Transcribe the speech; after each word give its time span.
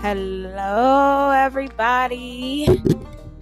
Hello, 0.00 1.30
everybody. 1.30 2.66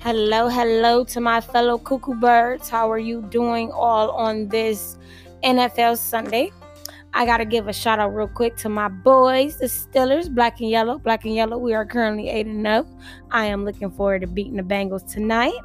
Hello, 0.01 0.49
hello 0.49 1.05
to 1.05 1.21
my 1.21 1.39
fellow 1.39 1.77
cuckoo 1.77 2.15
birds. 2.15 2.71
How 2.71 2.91
are 2.91 2.99
you 2.99 3.21
doing 3.29 3.71
all 3.73 4.11
on 4.13 4.49
this 4.49 4.97
NFL 5.45 5.99
Sunday? 5.99 6.51
I 7.13 7.27
got 7.27 7.39
to 7.39 7.45
give 7.45 7.69
a 7.69 7.75
shout 7.75 7.99
out 7.99 8.15
real 8.15 8.27
quick 8.27 8.57
to 8.57 8.71
my 8.71 8.89
boys, 8.89 9.59
the 9.59 9.67
Steelers, 9.67 10.35
black 10.35 10.59
and 10.61 10.71
yellow. 10.71 10.97
Black 10.97 11.27
and 11.27 11.35
yellow, 11.35 11.59
we 11.59 11.75
are 11.75 11.85
currently 11.85 12.31
8 12.31 12.47
and 12.47 12.65
0. 12.65 12.87
I 13.31 13.45
am 13.45 13.67
looking 13.67 13.91
forward 13.91 14.23
to 14.23 14.27
beating 14.27 14.57
the 14.57 14.63
Bengals 14.63 15.07
tonight. 15.13 15.61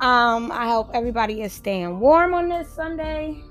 Um, 0.00 0.50
I 0.50 0.66
hope 0.66 0.88
everybody 0.94 1.42
is 1.42 1.52
staying 1.52 2.00
warm 2.00 2.32
on 2.32 2.48
this 2.48 2.70
Sunday. 2.70 3.42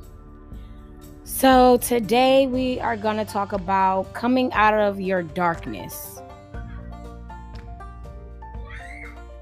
So, 1.28 1.78
today 1.78 2.46
we 2.46 2.80
are 2.80 2.95
going 2.95 3.18
to 3.18 3.26
talk 3.26 3.52
about 3.52 4.13
coming 4.13 4.54
out 4.54 4.76
of 4.76 5.02
your 5.02 5.23
darkness. 5.23 6.22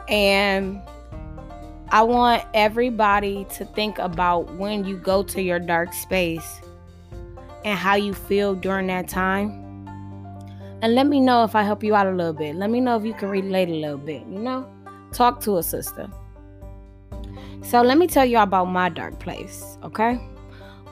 And 0.08 0.82
I 1.90 2.04
want 2.04 2.46
everybody 2.54 3.46
to 3.56 3.66
think 3.66 4.00
about 4.00 4.56
when 4.56 4.86
you 4.86 4.96
go 4.96 5.24
to 5.24 5.42
your 5.42 5.60
dark 5.60 5.92
space 5.92 6.62
and 7.66 7.78
how 7.78 7.96
you 7.96 8.14
feel 8.14 8.56
during 8.56 8.88
that 8.88 9.10
time. 9.10 9.52
And 10.82 10.96
let 10.96 11.08
me 11.08 11.20
know 11.20 11.44
if 11.44 11.54
I 11.54 11.64
help 11.64 11.84
you 11.84 11.96
out 11.96 12.08
a 12.08 12.12
little 12.12 12.32
bit. 12.32 12.56
Let 12.56 12.70
me 12.70 12.80
know 12.80 12.96
if 12.96 13.04
you 13.04 13.14
can 13.14 13.28
relate 13.28 13.68
a 13.68 13.76
little 13.76 13.98
bit, 13.98 14.22
you 14.22 14.40
know? 14.40 14.66
Talk 15.12 15.42
to 15.42 15.58
a 15.58 15.64
sister. 15.64 16.10
So, 17.62 17.82
let 17.82 17.98
me 17.98 18.08
tell 18.08 18.26
you 18.26 18.40
about 18.40 18.70
my 18.70 18.88
dark 18.88 19.20
place, 19.20 19.78
okay? 19.84 20.18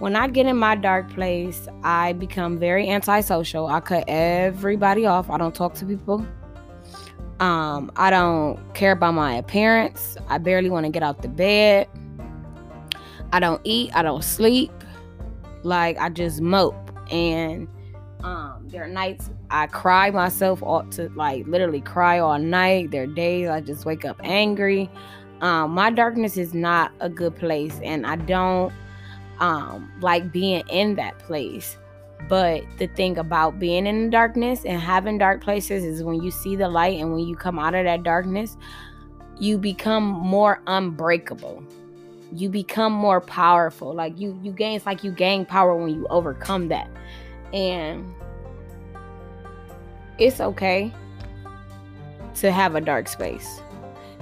When 0.01 0.15
I 0.15 0.27
get 0.27 0.47
in 0.47 0.57
my 0.57 0.73
dark 0.73 1.13
place, 1.13 1.67
I 1.83 2.13
become 2.13 2.57
very 2.57 2.89
antisocial. 2.89 3.67
I 3.67 3.81
cut 3.81 4.03
everybody 4.07 5.05
off. 5.05 5.29
I 5.29 5.37
don't 5.37 5.53
talk 5.53 5.75
to 5.75 5.85
people. 5.85 6.25
Um, 7.39 7.91
I 7.95 8.09
don't 8.09 8.59
care 8.73 8.93
about 8.93 9.13
my 9.13 9.35
appearance. 9.35 10.17
I 10.27 10.39
barely 10.39 10.71
want 10.71 10.87
to 10.87 10.91
get 10.91 11.03
out 11.03 11.21
the 11.21 11.27
bed. 11.27 11.87
I 13.31 13.39
don't 13.39 13.61
eat. 13.63 13.95
I 13.95 14.01
don't 14.01 14.23
sleep. 14.23 14.71
Like 15.61 15.99
I 15.99 16.09
just 16.09 16.41
mope. 16.41 16.75
And 17.11 17.67
um, 18.23 18.67
there 18.69 18.83
are 18.83 18.87
nights 18.87 19.29
I 19.51 19.67
cry 19.67 20.09
myself 20.09 20.63
off 20.63 20.89
to 20.91 21.09
like 21.09 21.45
literally 21.45 21.81
cry 21.81 22.17
all 22.17 22.39
night. 22.39 22.89
There 22.89 23.03
are 23.03 23.07
days 23.07 23.49
I 23.49 23.61
just 23.61 23.85
wake 23.85 24.03
up 24.03 24.19
angry. 24.23 24.89
Um, 25.41 25.71
my 25.71 25.91
darkness 25.91 26.37
is 26.37 26.55
not 26.55 26.91
a 27.01 27.09
good 27.09 27.35
place, 27.35 27.79
and 27.83 28.05
I 28.05 28.15
don't 28.15 28.73
um, 29.41 29.91
like 29.99 30.31
being 30.31 30.63
in 30.69 30.95
that 30.95 31.19
place. 31.19 31.77
But 32.29 32.63
the 32.77 32.87
thing 32.87 33.17
about 33.17 33.59
being 33.59 33.87
in 33.87 34.05
the 34.05 34.11
darkness 34.11 34.63
and 34.63 34.79
having 34.79 35.17
dark 35.17 35.41
places 35.41 35.83
is 35.83 36.03
when 36.03 36.21
you 36.21 36.31
see 36.31 36.55
the 36.55 36.69
light 36.69 36.99
and 36.99 37.11
when 37.11 37.27
you 37.27 37.35
come 37.35 37.59
out 37.59 37.73
of 37.73 37.83
that 37.83 38.03
darkness, 38.03 38.55
you 39.39 39.57
become 39.57 40.03
more 40.03 40.61
unbreakable. 40.67 41.63
You 42.31 42.47
become 42.47 42.93
more 42.93 43.19
powerful. 43.19 43.93
Like 43.93 44.17
you 44.17 44.39
you 44.41 44.53
gain 44.53 44.77
it's 44.77 44.85
like 44.85 45.03
you 45.03 45.11
gain 45.11 45.45
power 45.45 45.75
when 45.75 45.93
you 45.93 46.07
overcome 46.09 46.69
that. 46.69 46.87
And 47.51 48.13
it's 50.19 50.39
okay 50.39 50.93
to 52.35 52.51
have 52.51 52.75
a 52.75 52.81
dark 52.81 53.07
space. 53.07 53.61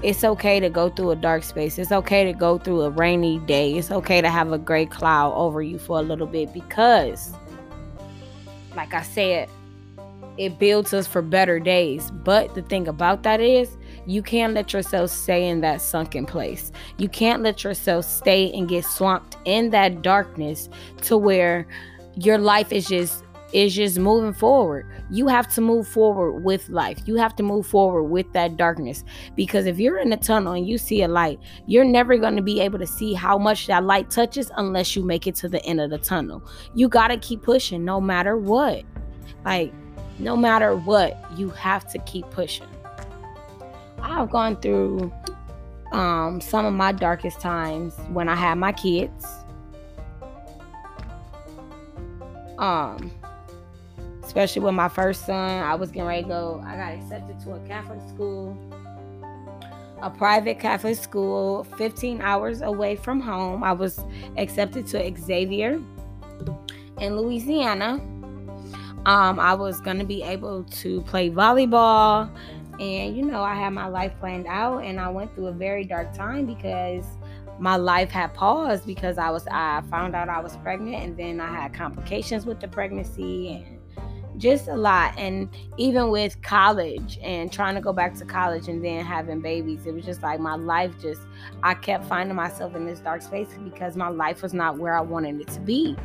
It's 0.01 0.23
okay 0.23 0.61
to 0.61 0.69
go 0.69 0.89
through 0.89 1.11
a 1.11 1.15
dark 1.15 1.43
space. 1.43 1.77
It's 1.77 1.91
okay 1.91 2.23
to 2.23 2.31
go 2.31 2.57
through 2.57 2.83
a 2.83 2.89
rainy 2.89 3.39
day. 3.39 3.73
It's 3.73 3.91
okay 3.91 4.21
to 4.21 4.29
have 4.29 4.53
a 4.53 4.57
gray 4.57 4.85
cloud 4.85 5.33
over 5.33 5.61
you 5.61 5.77
for 5.77 5.99
a 5.99 6.01
little 6.01 6.27
bit 6.27 6.53
because, 6.53 7.33
like 8.77 8.93
I 8.93 9.01
said, 9.01 9.49
it 10.37 10.57
builds 10.57 10.93
us 10.93 11.05
for 11.05 11.21
better 11.21 11.59
days. 11.59 12.11
But 12.11 12.55
the 12.55 12.61
thing 12.61 12.87
about 12.87 13.23
that 13.23 13.41
is, 13.41 13.75
you 14.05 14.23
can't 14.23 14.53
let 14.53 14.71
yourself 14.71 15.11
stay 15.11 15.45
in 15.45 15.59
that 15.61 15.81
sunken 15.81 16.25
place. 16.25 16.71
You 16.97 17.09
can't 17.09 17.43
let 17.43 17.65
yourself 17.65 18.05
stay 18.05 18.49
and 18.53 18.69
get 18.69 18.85
swamped 18.85 19.35
in 19.43 19.71
that 19.71 20.01
darkness 20.01 20.69
to 21.01 21.17
where 21.17 21.67
your 22.15 22.37
life 22.37 22.71
is 22.71 22.87
just 22.87 23.25
is 23.51 23.75
just 23.75 23.97
moving 23.97 24.33
forward. 24.33 24.85
You 25.09 25.27
have 25.27 25.47
to 25.55 25.61
move 25.61 25.87
forward 25.87 26.43
with 26.43 26.69
life. 26.69 26.99
You 27.05 27.15
have 27.15 27.35
to 27.37 27.43
move 27.43 27.65
forward 27.65 28.03
with 28.03 28.31
that 28.33 28.57
darkness. 28.57 29.03
Because 29.35 29.65
if 29.65 29.79
you're 29.79 29.97
in 29.97 30.13
a 30.13 30.17
tunnel 30.17 30.53
and 30.53 30.67
you 30.67 30.77
see 30.77 31.01
a 31.01 31.07
light, 31.07 31.39
you're 31.65 31.85
never 31.85 32.17
going 32.17 32.35
to 32.35 32.41
be 32.41 32.59
able 32.61 32.79
to 32.79 32.87
see 32.87 33.13
how 33.13 33.37
much 33.37 33.67
that 33.67 33.83
light 33.83 34.09
touches 34.09 34.51
unless 34.57 34.95
you 34.95 35.03
make 35.03 35.25
it 35.25 35.35
to 35.35 35.49
the 35.49 35.63
end 35.65 35.81
of 35.81 35.89
the 35.89 35.97
tunnel. 35.97 36.43
You 36.75 36.87
got 36.87 37.07
to 37.07 37.17
keep 37.17 37.41
pushing 37.41 37.83
no 37.83 37.99
matter 37.99 38.37
what. 38.37 38.83
Like, 39.45 39.73
no 40.19 40.35
matter 40.35 40.75
what, 40.75 41.17
you 41.37 41.49
have 41.49 41.89
to 41.91 41.99
keep 41.99 42.29
pushing. 42.29 42.67
I've 44.01 44.29
gone 44.29 44.57
through 44.57 45.11
um, 45.91 46.39
some 46.41 46.65
of 46.65 46.73
my 46.73 46.91
darkest 46.91 47.39
times 47.39 47.95
when 48.09 48.29
I 48.29 48.35
had 48.35 48.55
my 48.55 48.71
kids. 48.71 49.25
Um, 52.57 53.11
especially 54.29 54.61
with 54.61 54.75
my 54.75 54.87
first 54.87 55.25
son. 55.25 55.63
I 55.63 55.73
was 55.73 55.89
getting 55.89 56.07
ready 56.07 56.21
to 56.21 56.27
go, 56.27 56.63
I 56.63 56.75
got 56.75 56.93
accepted 56.93 57.39
to 57.39 57.53
a 57.53 57.59
Catholic 57.61 57.99
school, 58.07 58.55
a 60.03 60.11
private 60.11 60.59
Catholic 60.59 60.97
school, 60.97 61.63
15 61.77 62.21
hours 62.21 62.61
away 62.61 62.95
from 62.95 63.19
home. 63.19 63.63
I 63.63 63.71
was 63.71 63.99
accepted 64.37 64.85
to 64.89 65.15
Xavier 65.17 65.81
in 66.99 67.17
Louisiana. 67.17 67.93
Um, 69.07 69.39
I 69.39 69.55
was 69.55 69.81
going 69.81 69.97
to 69.97 70.05
be 70.05 70.21
able 70.21 70.63
to 70.63 71.01
play 71.01 71.31
volleyball. 71.31 72.29
And, 72.79 73.17
you 73.17 73.25
know, 73.25 73.41
I 73.41 73.55
had 73.55 73.71
my 73.71 73.87
life 73.87 74.13
planned 74.19 74.45
out, 74.45 74.83
and 74.83 74.99
I 74.99 75.09
went 75.09 75.33
through 75.33 75.47
a 75.47 75.53
very 75.53 75.85
dark 75.85 76.13
time 76.13 76.45
because 76.45 77.03
my 77.57 77.77
life 77.77 78.11
had 78.11 78.35
paused 78.35 78.85
because 78.85 79.17
I 79.17 79.31
was 79.31 79.47
I 79.47 79.81
found 79.89 80.15
out 80.15 80.29
I 80.29 80.39
was 80.39 80.55
pregnant 80.57 81.03
and 81.03 81.17
then 81.17 81.41
I 81.41 81.51
had 81.53 81.73
complications 81.73 82.45
with 82.45 82.61
the 82.61 82.69
pregnancy 82.69 83.49
and 83.51 83.78
just 84.39 84.67
a 84.67 84.75
lot. 84.75 85.13
And 85.17 85.49
even 85.77 86.09
with 86.09 86.41
college 86.41 87.19
and 87.21 87.51
trying 87.51 87.75
to 87.75 87.81
go 87.81 87.93
back 87.93 88.15
to 88.15 88.25
college 88.25 88.67
and 88.67 88.83
then 88.83 89.05
having 89.05 89.41
babies 89.41 89.85
it 89.85 89.93
was 89.93 90.05
just 90.05 90.23
like 90.23 90.39
my 90.39 90.55
life 90.55 90.93
just 91.01 91.21
i 91.63 91.73
kept 91.73 92.05
finding 92.05 92.35
myself 92.35 92.75
in 92.75 92.85
this 92.85 92.99
dark 92.99 93.21
space 93.21 93.47
because 93.63 93.95
my 93.95 94.09
life 94.09 94.41
was 94.41 94.53
not 94.53 94.77
where 94.77 94.97
i 94.97 95.01
wanted 95.01 95.39
it 95.39 95.47
to 95.47 95.59
be. 95.59 95.95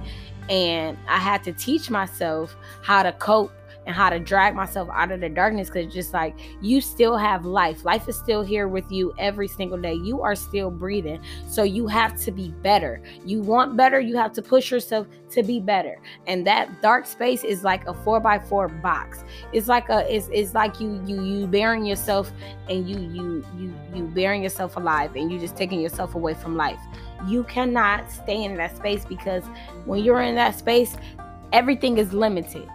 And 0.49 0.99
i 1.09 1.19
had 1.19 1.43
to 1.44 1.53
teach 1.53 1.91
myself 1.91 2.56
how 2.83 3.03
to 3.03 3.12
cope 3.12 3.53
and 3.87 3.95
how 3.95 4.11
to 4.11 4.19
drag 4.19 4.55
myself 4.55 4.89
out 4.93 5.11
of 5.11 5.21
the 5.21 5.28
darkness 5.28 5.69
because 5.69 5.93
just 5.93 6.12
like 6.12 6.34
you 6.61 6.81
still 6.81 7.17
have 7.17 7.45
life. 7.45 7.84
Life 7.84 8.09
is 8.09 8.17
still 8.17 8.43
here 8.43 8.69
with 8.69 8.91
you 8.91 9.15
every 9.19 9.49
single 9.49 9.78
day. 9.78 9.95
You 9.95 10.22
are 10.22 10.34
still 10.34 10.71
breathing. 10.71 11.21
So 11.49 11.62
you 11.62 11.87
have 11.87 12.19
to 12.23 12.33
be 12.33 12.50
better. 12.62 13.03
You 13.25 13.41
want 13.43 13.77
better 13.77 14.00
you 14.00 14.17
have 14.17 14.33
to 14.34 14.43
push 14.43 14.71
yourself 14.71 15.06
to 15.31 15.43
be 15.43 15.61
better. 15.61 16.00
And 16.27 16.47
that 16.47 16.83
dark 16.83 17.06
space 17.06 17.44
is 17.44 17.65
like 17.65 17.87
a 17.87 17.94
four 17.94 18.21
by 18.21 18.39
four 18.39 18.69
box. 18.69 19.25
It's 19.53 19.69
like 19.69 19.89
a 19.89 20.15
it's, 20.15 20.28
it's 20.33 20.55
like 20.55 20.81
you 20.81 21.03
you 21.06 21.23
you 21.23 21.47
bearing 21.47 21.84
yourself 21.84 22.33
and 22.69 22.89
you 22.89 22.99
you 22.99 23.44
you 23.59 23.75
you 23.94 24.05
bearing 24.09 24.43
yourself 24.43 24.77
alive 24.77 25.15
and 25.17 25.31
you 25.31 25.39
just 25.39 25.56
taking 25.56 25.81
yourself 25.81 26.15
away 26.15 26.34
from 26.34 26.56
life. 26.56 26.81
You 27.27 27.44
cannot 27.44 28.11
stay 28.11 28.44
in 28.44 28.56
that 28.56 28.77
space 28.77 29.05
because 29.05 29.44
when 29.84 30.03
you're 30.05 30.23
in 30.23 30.34
that 30.34 30.59
space 30.59 30.97
everything 31.53 31.99
is 31.99 32.12
limited 32.12 32.69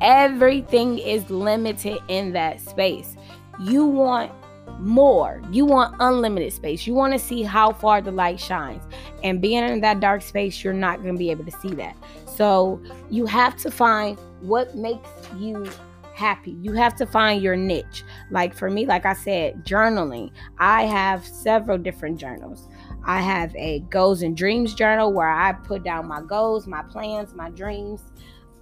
Everything 0.00 0.98
is 0.98 1.28
limited 1.30 1.98
in 2.08 2.32
that 2.32 2.60
space. 2.60 3.16
You 3.60 3.84
want 3.86 4.32
more. 4.78 5.42
You 5.50 5.64
want 5.64 5.96
unlimited 5.98 6.52
space. 6.52 6.86
You 6.86 6.94
want 6.94 7.12
to 7.12 7.18
see 7.18 7.42
how 7.42 7.72
far 7.72 8.00
the 8.00 8.12
light 8.12 8.38
shines. 8.38 8.82
And 9.24 9.40
being 9.40 9.64
in 9.64 9.80
that 9.80 10.00
dark 10.00 10.22
space, 10.22 10.62
you're 10.62 10.72
not 10.72 11.02
going 11.02 11.14
to 11.14 11.18
be 11.18 11.30
able 11.30 11.44
to 11.44 11.50
see 11.50 11.74
that. 11.74 11.96
So 12.26 12.80
you 13.10 13.26
have 13.26 13.56
to 13.58 13.70
find 13.70 14.18
what 14.40 14.76
makes 14.76 15.08
you 15.36 15.66
happy. 16.14 16.56
You 16.60 16.72
have 16.72 16.96
to 16.96 17.06
find 17.06 17.42
your 17.42 17.56
niche. 17.56 18.04
Like 18.30 18.54
for 18.54 18.70
me, 18.70 18.86
like 18.86 19.06
I 19.06 19.14
said, 19.14 19.64
journaling. 19.64 20.30
I 20.58 20.84
have 20.84 21.26
several 21.26 21.78
different 21.78 22.18
journals. 22.18 22.68
I 23.04 23.20
have 23.20 23.54
a 23.56 23.80
goals 23.90 24.22
and 24.22 24.36
dreams 24.36 24.74
journal 24.74 25.12
where 25.12 25.30
I 25.30 25.52
put 25.52 25.84
down 25.84 26.06
my 26.08 26.20
goals, 26.22 26.66
my 26.66 26.82
plans, 26.82 27.34
my 27.34 27.50
dreams. 27.50 28.02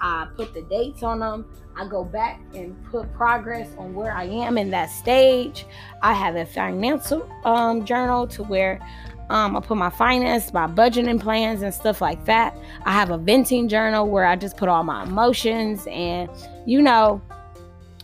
I 0.00 0.28
put 0.36 0.54
the 0.54 0.62
dates 0.62 1.02
on 1.02 1.20
them. 1.20 1.46
I 1.76 1.86
go 1.86 2.04
back 2.04 2.40
and 2.54 2.76
put 2.90 3.12
progress 3.14 3.68
on 3.78 3.94
where 3.94 4.12
I 4.12 4.24
am 4.24 4.56
in 4.56 4.70
that 4.70 4.86
stage. 4.86 5.66
I 6.02 6.14
have 6.14 6.36
a 6.36 6.46
financial 6.46 7.28
um, 7.44 7.84
journal 7.84 8.26
to 8.28 8.42
where 8.44 8.80
um, 9.28 9.56
I 9.56 9.60
put 9.60 9.76
my 9.76 9.90
finance, 9.90 10.52
my 10.52 10.66
budgeting 10.66 11.20
plans, 11.20 11.62
and 11.62 11.74
stuff 11.74 12.00
like 12.00 12.24
that. 12.26 12.56
I 12.84 12.92
have 12.92 13.10
a 13.10 13.18
venting 13.18 13.68
journal 13.68 14.08
where 14.08 14.24
I 14.24 14.36
just 14.36 14.56
put 14.56 14.68
all 14.68 14.84
my 14.84 15.02
emotions 15.02 15.86
and, 15.90 16.30
you 16.64 16.80
know, 16.80 17.20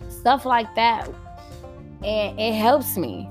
stuff 0.09 0.45
like 0.45 0.75
that. 0.75 1.09
And 2.03 2.39
it 2.39 2.55
helps 2.55 2.97
me. 2.97 3.29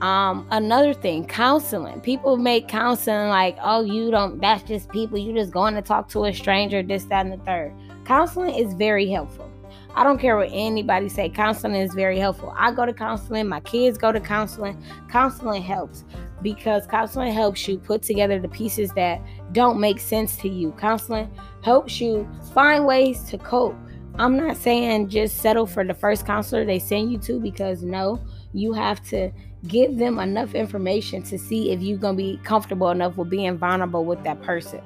Um, 0.00 0.46
another 0.50 0.92
thing, 0.92 1.26
counseling. 1.26 2.00
People 2.00 2.36
make 2.36 2.68
counseling 2.68 3.28
like, 3.28 3.56
oh, 3.62 3.82
you 3.82 4.10
don't, 4.10 4.40
that's 4.40 4.62
just 4.64 4.90
people. 4.90 5.18
You 5.18 5.32
just 5.32 5.52
going 5.52 5.74
to 5.74 5.82
talk 5.82 6.08
to 6.10 6.24
a 6.26 6.34
stranger, 6.34 6.82
this, 6.82 7.04
that, 7.04 7.24
and 7.24 7.32
the 7.32 7.44
third. 7.44 7.72
Counseling 8.04 8.54
is 8.54 8.74
very 8.74 9.08
helpful. 9.08 9.50
I 9.94 10.04
don't 10.04 10.18
care 10.18 10.36
what 10.36 10.50
anybody 10.52 11.08
say. 11.08 11.30
Counseling 11.30 11.74
is 11.74 11.94
very 11.94 12.18
helpful. 12.18 12.52
I 12.54 12.70
go 12.70 12.84
to 12.84 12.92
counseling, 12.92 13.48
my 13.48 13.60
kids 13.60 13.96
go 13.96 14.12
to 14.12 14.20
counseling. 14.20 14.82
Counseling 15.10 15.62
helps 15.62 16.04
because 16.42 16.86
counseling 16.86 17.32
helps 17.32 17.66
you 17.66 17.78
put 17.78 18.02
together 18.02 18.38
the 18.38 18.48
pieces 18.48 18.90
that 18.92 19.22
don't 19.52 19.80
make 19.80 19.98
sense 19.98 20.36
to 20.38 20.50
you. 20.50 20.72
Counseling 20.72 21.30
helps 21.62 21.98
you 21.98 22.28
find 22.52 22.84
ways 22.84 23.24
to 23.30 23.38
cope. 23.38 23.74
I'm 24.18 24.36
not 24.36 24.58
saying 24.58 25.08
just 25.08 25.38
settle 25.38 25.66
for 25.66 25.84
the 25.84 25.94
first 25.94 26.26
counselor 26.26 26.64
they 26.64 26.78
send 26.78 27.10
you 27.10 27.18
to 27.20 27.40
because 27.40 27.82
no, 27.82 28.22
you 28.52 28.74
have 28.74 29.02
to 29.08 29.30
give 29.68 29.98
them 29.98 30.18
enough 30.18 30.54
information 30.54 31.22
to 31.24 31.38
see 31.38 31.72
if 31.72 31.80
you're 31.80 31.98
going 31.98 32.16
to 32.16 32.22
be 32.22 32.40
comfortable 32.44 32.90
enough 32.90 33.16
with 33.16 33.30
being 33.30 33.56
vulnerable 33.58 34.04
with 34.04 34.22
that 34.24 34.40
person. 34.42 34.80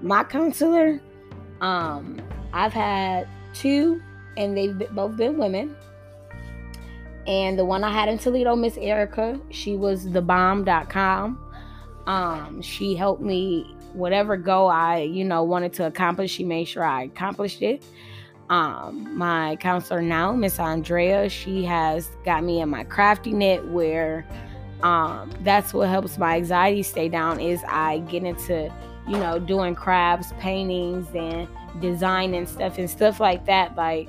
My 0.00 0.24
counselor, 0.24 1.00
um, 1.60 2.20
I've 2.52 2.72
had 2.72 3.28
two, 3.54 4.02
and 4.36 4.56
they've 4.56 4.78
both 4.90 5.16
been 5.16 5.38
women. 5.38 5.76
And 7.26 7.58
the 7.58 7.64
one 7.64 7.84
I 7.84 7.92
had 7.92 8.08
in 8.08 8.18
Toledo, 8.18 8.56
Miss 8.56 8.76
Erica, 8.76 9.40
she 9.50 9.76
was 9.76 10.10
the 10.10 10.22
bomb.com. 10.22 11.38
Um, 12.06 12.62
she 12.62 12.96
helped 12.96 13.22
me 13.22 13.76
whatever 13.92 14.36
goal 14.36 14.68
I, 14.68 14.98
you 15.00 15.24
know, 15.24 15.44
wanted 15.44 15.72
to 15.74 15.86
accomplish. 15.86 16.32
She 16.32 16.44
made 16.44 16.64
sure 16.64 16.82
I 16.82 17.04
accomplished 17.04 17.62
it. 17.62 17.84
Um, 18.52 19.16
my 19.16 19.56
counselor 19.60 20.02
now, 20.02 20.32
Miss 20.32 20.60
Andrea, 20.60 21.30
she 21.30 21.64
has 21.64 22.10
got 22.22 22.44
me 22.44 22.60
in 22.60 22.68
my 22.68 22.84
crafty 22.84 23.32
knit 23.32 23.66
where 23.68 24.26
um, 24.82 25.32
that's 25.40 25.72
what 25.72 25.88
helps 25.88 26.18
my 26.18 26.36
anxiety 26.36 26.82
stay 26.82 27.08
down 27.08 27.40
is 27.40 27.62
I 27.66 28.00
get 28.00 28.24
into, 28.24 28.70
you 29.08 29.16
know, 29.16 29.38
doing 29.38 29.74
crafts, 29.74 30.34
paintings, 30.38 31.06
and 31.14 31.48
design 31.80 32.34
and 32.34 32.46
stuff 32.46 32.76
and 32.76 32.90
stuff 32.90 33.20
like 33.20 33.46
that. 33.46 33.74
Like 33.74 34.06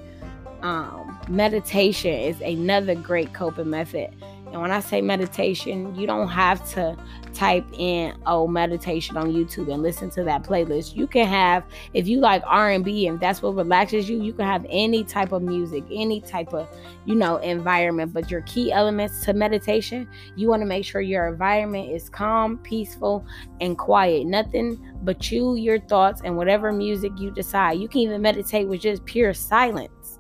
um, 0.62 1.18
meditation 1.30 2.12
is 2.14 2.42
another 2.42 2.96
great 2.96 3.34
coping 3.34 3.70
method. 3.70 4.14
And 4.54 4.62
when 4.62 4.70
I 4.70 4.82
say 4.82 5.02
meditation, 5.02 5.96
you 5.96 6.06
don't 6.06 6.28
have 6.28 6.64
to 6.74 6.96
type 7.34 7.66
in 7.74 8.16
oh 8.28 8.48
meditation 8.48 9.18
on 9.18 9.34
YouTube 9.34 9.74
and 9.74 9.82
listen 9.82 10.12
to 10.12 10.24
that 10.26 10.44
playlist. 10.44 10.96
You 10.96 11.08
can 11.08 11.26
have 11.26 11.66
if 11.96 12.08
you 12.08 12.20
like 12.20 12.44
R&B 12.46 13.08
and 13.08 13.20
that's 13.20 13.42
what 13.42 13.56
relaxes 13.56 14.08
you, 14.08 14.22
you 14.22 14.32
can 14.32 14.46
have 14.46 14.64
any 14.70 15.04
type 15.04 15.32
of 15.32 15.42
music, 15.42 15.84
any 15.92 16.22
type 16.22 16.54
of, 16.54 16.68
you 17.06 17.16
know, 17.16 17.38
environment, 17.38 18.14
but 18.14 18.30
your 18.30 18.42
key 18.42 18.72
elements 18.72 19.26
to 19.26 19.34
meditation, 19.34 20.08
you 20.36 20.50
want 20.50 20.62
to 20.62 20.68
make 20.68 20.86
sure 20.86 21.02
your 21.02 21.28
environment 21.28 21.92
is 21.92 22.08
calm, 22.08 22.60
peaceful, 22.60 23.26
and 23.60 23.76
quiet. 23.76 24.28
Nothing 24.28 24.80
but 25.02 25.32
you, 25.32 25.56
your 25.56 25.80
thoughts 25.80 26.22
and 26.24 26.38
whatever 26.38 26.72
music 26.72 27.12
you 27.18 27.32
decide. 27.32 27.80
You 27.80 27.88
can 27.88 28.02
even 28.02 28.22
meditate 28.22 28.68
with 28.68 28.82
just 28.82 29.04
pure 29.06 29.34
silence. 29.34 30.20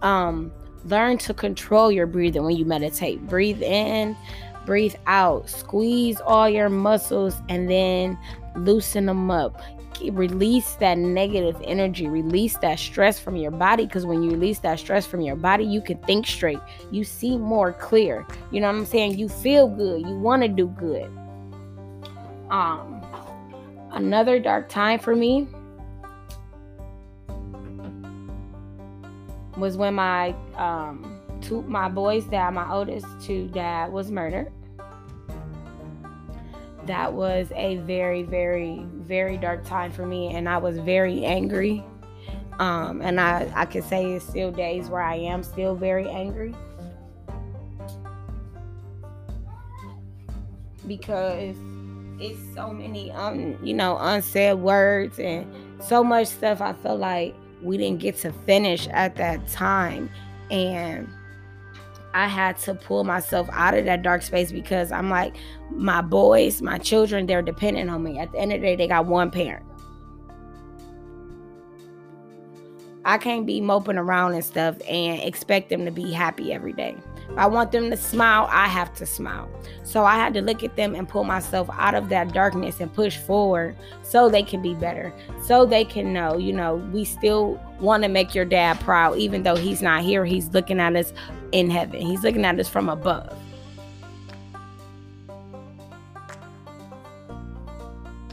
Um 0.00 0.50
learn 0.84 1.18
to 1.18 1.34
control 1.34 1.90
your 1.90 2.06
breathing 2.06 2.44
when 2.44 2.56
you 2.56 2.64
meditate. 2.64 3.26
Breathe 3.26 3.62
in, 3.62 4.16
breathe 4.66 4.94
out, 5.06 5.48
squeeze 5.48 6.20
all 6.20 6.48
your 6.48 6.68
muscles, 6.68 7.36
and 7.48 7.70
then 7.70 8.18
loosen 8.56 9.06
them 9.06 9.30
up. 9.30 9.60
Release 10.12 10.76
that 10.76 10.96
negative 10.96 11.60
energy, 11.64 12.08
release 12.08 12.56
that 12.58 12.78
stress 12.78 13.18
from 13.18 13.36
your 13.36 13.50
body. 13.50 13.84
Because 13.84 14.06
when 14.06 14.22
you 14.22 14.30
release 14.30 14.58
that 14.60 14.78
stress 14.78 15.06
from 15.06 15.20
your 15.20 15.36
body, 15.36 15.64
you 15.64 15.82
can 15.82 15.98
think 15.98 16.26
straight, 16.26 16.60
you 16.90 17.04
see 17.04 17.36
more 17.36 17.72
clear. 17.72 18.26
You 18.50 18.60
know 18.60 18.68
what 18.68 18.78
I'm 18.78 18.86
saying? 18.86 19.18
You 19.18 19.28
feel 19.28 19.68
good, 19.68 20.00
you 20.00 20.18
want 20.18 20.42
to 20.42 20.48
do 20.48 20.68
good. 20.68 21.10
Um, 22.50 23.04
another 23.92 24.40
dark 24.40 24.68
time 24.68 24.98
for 24.98 25.14
me 25.14 25.46
was 29.60 29.76
when 29.76 29.94
my 29.94 30.34
um 30.56 31.20
two 31.40 31.62
my 31.62 31.88
boys 31.88 32.24
dad, 32.24 32.54
my 32.54 32.70
oldest 32.70 33.06
two 33.20 33.48
dad 33.48 33.92
was 33.92 34.10
murdered. 34.10 34.52
That 36.86 37.12
was 37.12 37.52
a 37.54 37.76
very, 37.78 38.22
very, 38.22 38.84
very 38.94 39.36
dark 39.36 39.64
time 39.64 39.92
for 39.92 40.06
me, 40.06 40.34
and 40.34 40.48
I 40.48 40.58
was 40.58 40.78
very 40.78 41.24
angry. 41.24 41.84
Um, 42.58 43.00
and 43.00 43.20
I, 43.20 43.50
I 43.54 43.64
could 43.64 43.84
say 43.84 44.12
it's 44.12 44.26
still 44.26 44.50
days 44.50 44.88
where 44.88 45.02
I 45.02 45.14
am 45.16 45.42
still 45.42 45.74
very 45.74 46.08
angry. 46.08 46.54
Because 50.86 51.56
it's 52.18 52.38
so 52.54 52.72
many 52.72 53.10
um, 53.12 53.58
you 53.62 53.72
know, 53.72 53.96
unsaid 53.98 54.58
words 54.58 55.18
and 55.18 55.50
so 55.82 56.04
much 56.04 56.28
stuff 56.28 56.60
I 56.60 56.72
feel 56.74 56.96
like 56.96 57.34
we 57.62 57.76
didn't 57.76 58.00
get 58.00 58.16
to 58.18 58.32
finish 58.32 58.88
at 58.88 59.16
that 59.16 59.46
time. 59.48 60.10
And 60.50 61.08
I 62.12 62.26
had 62.26 62.58
to 62.58 62.74
pull 62.74 63.04
myself 63.04 63.48
out 63.52 63.74
of 63.74 63.84
that 63.84 64.02
dark 64.02 64.22
space 64.22 64.50
because 64.50 64.90
I'm 64.90 65.10
like, 65.10 65.36
my 65.70 66.02
boys, 66.02 66.60
my 66.60 66.78
children, 66.78 67.26
they're 67.26 67.42
dependent 67.42 67.90
on 67.90 68.02
me. 68.02 68.18
At 68.18 68.32
the 68.32 68.38
end 68.38 68.52
of 68.52 68.60
the 68.60 68.66
day, 68.66 68.76
they 68.76 68.88
got 68.88 69.06
one 69.06 69.30
parent. 69.30 69.64
I 73.04 73.16
can't 73.18 73.46
be 73.46 73.60
moping 73.60 73.96
around 73.96 74.34
and 74.34 74.44
stuff 74.44 74.76
and 74.88 75.20
expect 75.22 75.70
them 75.70 75.84
to 75.84 75.90
be 75.90 76.12
happy 76.12 76.52
every 76.52 76.72
day. 76.72 76.96
If 77.30 77.38
I 77.38 77.46
want 77.46 77.70
them 77.70 77.90
to 77.90 77.96
smile, 77.96 78.48
I 78.50 78.66
have 78.66 78.92
to 78.94 79.06
smile. 79.06 79.48
So 79.84 80.04
I 80.04 80.16
had 80.16 80.34
to 80.34 80.42
look 80.42 80.64
at 80.64 80.74
them 80.76 80.94
and 80.94 81.08
pull 81.08 81.24
myself 81.24 81.68
out 81.72 81.94
of 81.94 82.08
that 82.08 82.32
darkness 82.32 82.80
and 82.80 82.92
push 82.92 83.16
forward 83.18 83.76
so 84.02 84.28
they 84.28 84.42
can 84.42 84.60
be 84.60 84.74
better. 84.74 85.12
So 85.44 85.64
they 85.64 85.84
can 85.84 86.12
know, 86.12 86.38
you 86.38 86.52
know, 86.52 86.76
we 86.92 87.04
still 87.04 87.60
want 87.78 88.02
to 88.02 88.08
make 88.08 88.34
your 88.34 88.44
dad 88.44 88.80
proud, 88.80 89.16
even 89.18 89.44
though 89.44 89.54
he's 89.56 89.80
not 89.80 90.02
here. 90.02 90.24
He's 90.24 90.48
looking 90.48 90.80
at 90.80 90.96
us 90.96 91.12
in 91.52 91.70
heaven, 91.70 92.00
he's 92.00 92.22
looking 92.22 92.44
at 92.44 92.58
us 92.58 92.68
from 92.68 92.88
above. 92.88 93.36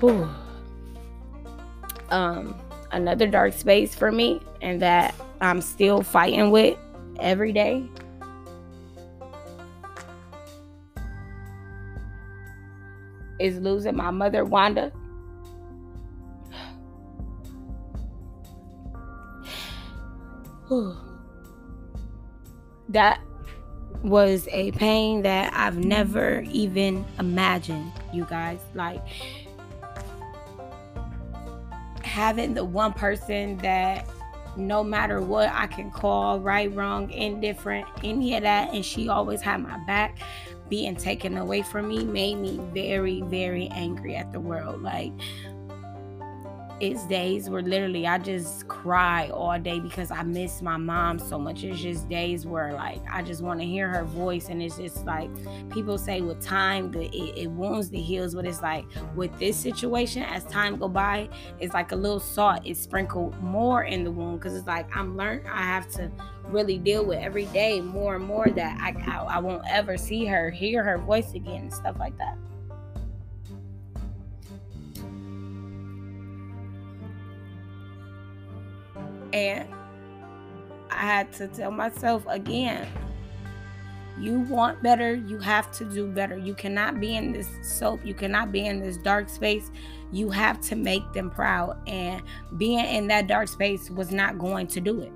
Ooh. 0.03 0.29
Um, 2.09 2.55
another 2.91 3.27
dark 3.27 3.53
space 3.53 3.95
for 3.95 4.11
me, 4.11 4.41
and 4.61 4.81
that 4.81 5.13
I'm 5.41 5.61
still 5.61 6.01
fighting 6.01 6.51
with 6.51 6.77
every 7.19 7.51
day 7.51 7.89
is 13.39 13.59
losing 13.59 13.95
my 13.95 14.11
mother, 14.11 14.43
Wanda. 14.45 14.91
that 22.89 23.19
was 24.03 24.47
a 24.51 24.71
pain 24.71 25.21
that 25.23 25.53
I've 25.53 25.77
never 25.77 26.41
even 26.51 27.05
imagined, 27.19 27.91
you 28.13 28.25
guys. 28.25 28.59
Like 28.73 29.01
having 32.03 32.53
the 32.53 32.65
one 32.65 32.93
person 32.93 33.57
that 33.57 34.07
no 34.55 34.83
matter 34.83 35.21
what 35.21 35.49
I 35.53 35.67
can 35.67 35.91
call 35.91 36.39
right, 36.39 36.73
wrong, 36.73 37.11
indifferent, 37.11 37.87
any 38.03 38.35
of 38.35 38.41
that, 38.43 38.73
and 38.73 38.83
she 38.83 39.07
always 39.07 39.41
had 39.41 39.61
my 39.61 39.77
back 39.85 40.17
being 40.69 40.95
taken 40.95 41.37
away 41.37 41.61
from 41.61 41.87
me 41.87 42.03
made 42.03 42.35
me 42.35 42.59
very, 42.73 43.21
very 43.21 43.67
angry 43.69 44.15
at 44.15 44.31
the 44.31 44.39
world. 44.39 44.81
Like, 44.81 45.11
it's 46.79 47.05
days 47.07 47.49
where 47.49 47.63
literally 47.63 48.05
I 48.05 48.19
just 48.19 48.67
cry 48.67 49.29
all 49.29 49.57
day 49.59 49.79
because 49.79 50.11
I 50.11 50.21
miss 50.21 50.61
my 50.61 50.77
mom 50.77 51.17
so 51.17 51.39
much. 51.39 51.63
It's 51.63 51.81
just 51.81 52.07
days 52.07 52.45
where 52.45 52.73
like 52.73 53.01
I 53.11 53.23
just 53.23 53.41
want 53.41 53.59
to 53.61 53.65
hear 53.65 53.89
her 53.89 54.03
voice, 54.03 54.49
and 54.49 54.61
it's 54.61 54.77
just 54.77 55.05
like 55.05 55.29
people 55.71 55.97
say 55.97 56.21
with 56.21 56.39
time 56.41 56.91
the 56.91 57.05
it, 57.05 57.37
it 57.37 57.47
wounds 57.47 57.89
the 57.89 57.99
heals, 57.99 58.35
but 58.35 58.45
it's 58.45 58.61
like 58.61 58.85
with 59.15 59.37
this 59.39 59.57
situation, 59.57 60.21
as 60.23 60.43
time 60.45 60.77
go 60.77 60.87
by, 60.87 61.29
it's 61.59 61.73
like 61.73 61.91
a 61.93 61.95
little 61.95 62.19
salt 62.19 62.65
is 62.65 62.77
sprinkled 62.77 63.41
more 63.41 63.83
in 63.83 64.03
the 64.03 64.11
wound 64.11 64.39
because 64.39 64.55
it's 64.55 64.67
like 64.67 64.95
I'm 64.95 65.17
learned 65.17 65.47
I 65.47 65.63
have 65.63 65.89
to 65.93 66.11
really 66.45 66.77
deal 66.77 67.03
with 67.05 67.19
every 67.19 67.45
day 67.47 67.81
more 67.81 68.15
and 68.15 68.25
more 68.25 68.49
that 68.49 68.77
I, 68.79 68.95
I, 69.11 69.35
I 69.35 69.39
won't 69.39 69.63
ever 69.69 69.97
see 69.97 70.25
her, 70.25 70.49
hear 70.51 70.83
her 70.83 70.97
voice 70.99 71.33
again, 71.33 71.63
and 71.63 71.73
stuff 71.73 71.97
like 71.97 72.17
that. 72.19 72.37
And 79.37 79.69
I 80.89 80.95
had 80.95 81.31
to 81.33 81.47
tell 81.47 81.69
myself 81.69 82.25
again, 82.27 82.87
you 84.19 84.39
want 84.39 84.81
better, 84.81 85.13
you 85.13 85.37
have 85.37 85.71
to 85.73 85.85
do 85.85 86.07
better. 86.07 86.39
You 86.39 86.55
cannot 86.55 86.99
be 86.99 87.15
in 87.15 87.31
this 87.31 87.47
soap, 87.61 88.03
you 88.03 88.15
cannot 88.15 88.51
be 88.51 88.65
in 88.65 88.79
this 88.79 88.97
dark 88.97 89.29
space. 89.29 89.69
You 90.11 90.31
have 90.31 90.59
to 90.61 90.75
make 90.75 91.03
them 91.13 91.29
proud. 91.29 91.77
And 91.87 92.23
being 92.57 92.85
in 92.85 93.07
that 93.07 93.27
dark 93.27 93.47
space 93.47 93.91
was 93.91 94.11
not 94.11 94.39
going 94.39 94.67
to 94.67 94.81
do 94.81 95.01
it. 95.01 95.11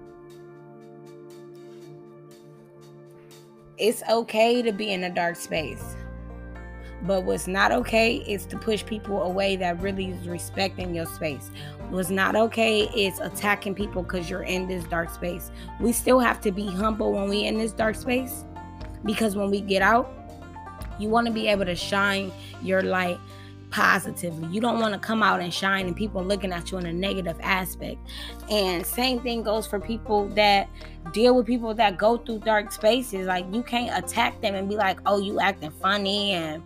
It's 3.77 4.03
okay 4.07 4.61
to 4.61 4.71
be 4.71 4.91
in 4.91 5.05
a 5.05 5.09
dark 5.09 5.35
space. 5.37 5.95
But 7.03 7.23
what's 7.23 7.47
not 7.47 7.71
okay 7.71 8.17
is 8.17 8.45
to 8.47 8.57
push 8.57 8.85
people 8.85 9.23
away 9.23 9.55
that 9.55 9.81
really 9.81 10.11
is 10.11 10.27
respecting 10.27 10.93
your 10.93 11.07
space. 11.07 11.49
What's 11.89 12.09
not 12.09 12.35
okay 12.35 12.83
is 12.95 13.19
attacking 13.19 13.75
people 13.75 14.03
because 14.03 14.29
you're 14.29 14.43
in 14.43 14.67
this 14.67 14.83
dark 14.85 15.09
space. 15.09 15.51
We 15.79 15.93
still 15.93 16.19
have 16.19 16.39
to 16.41 16.51
be 16.51 16.67
humble 16.67 17.11
when 17.13 17.29
we 17.29 17.45
in 17.45 17.57
this 17.57 17.71
dark 17.71 17.95
space 17.95 18.45
because 19.03 19.35
when 19.35 19.49
we 19.49 19.61
get 19.61 19.81
out, 19.81 20.13
you 20.99 21.09
want 21.09 21.25
to 21.27 21.33
be 21.33 21.47
able 21.47 21.65
to 21.65 21.75
shine 21.75 22.31
your 22.61 22.83
light 22.83 23.17
positively. 23.71 24.47
You 24.49 24.61
don't 24.61 24.79
want 24.79 24.93
to 24.93 24.99
come 24.99 25.23
out 25.23 25.39
and 25.39 25.51
shine 25.51 25.87
and 25.87 25.95
people 25.95 26.23
looking 26.23 26.51
at 26.51 26.71
you 26.71 26.77
in 26.77 26.85
a 26.85 26.93
negative 26.93 27.37
aspect. 27.41 27.97
And 28.49 28.85
same 28.85 29.21
thing 29.21 29.43
goes 29.43 29.65
for 29.65 29.79
people 29.79 30.27
that 30.29 30.69
deal 31.13 31.35
with 31.35 31.47
people 31.47 31.73
that 31.75 31.97
go 31.97 32.17
through 32.17 32.39
dark 32.39 32.71
spaces. 32.71 33.27
Like 33.27 33.45
you 33.51 33.63
can't 33.63 34.03
attack 34.03 34.39
them 34.41 34.53
and 34.53 34.69
be 34.69 34.75
like, 34.75 34.99
"Oh, 35.05 35.19
you 35.19 35.39
acting 35.39 35.71
funny 35.71 36.33
and 36.33 36.61